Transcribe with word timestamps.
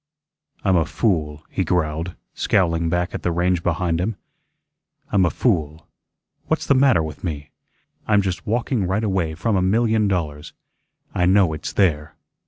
"I'm 0.63 0.77
a 0.77 0.83
fool," 0.85 1.45
he 1.47 1.63
growled, 1.63 2.15
scowling 2.33 2.89
back 2.89 3.13
at 3.13 3.21
the 3.21 3.31
range 3.31 3.61
behind 3.61 4.01
him. 4.01 4.15
"I'm 5.11 5.27
a 5.27 5.29
fool. 5.29 5.85
What's 6.47 6.65
the 6.65 6.73
matter 6.73 7.03
with 7.03 7.23
me? 7.23 7.51
I'm 8.07 8.23
just 8.23 8.47
walking 8.47 8.87
right 8.87 9.03
away 9.03 9.35
from 9.35 9.55
a 9.55 9.61
million 9.61 10.07
dollars. 10.07 10.53
I 11.13 11.27
know 11.27 11.53
it's 11.53 11.71
there. 11.71 12.15